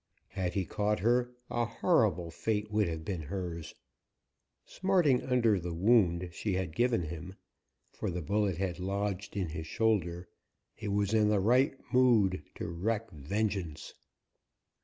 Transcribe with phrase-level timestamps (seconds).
[0.29, 3.75] Had he caught her, a horrible fate would have been hers.
[4.65, 7.35] Smarting under the wound she had given him
[7.91, 10.27] for the bullet had lodged in his shoulder
[10.73, 13.93] he was in the right mood to wreak vengeance.